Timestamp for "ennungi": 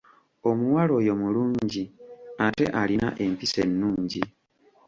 3.65-4.21